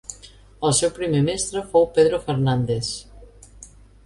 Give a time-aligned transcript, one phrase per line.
[0.69, 2.91] El seu primer mestre fou Pedro Fernández.